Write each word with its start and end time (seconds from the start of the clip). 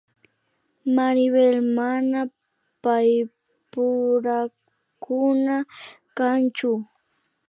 Maribel 0.95 1.53
mana 1.77 2.19
paypurakuna 2.83 5.55
kanchu 6.17 6.71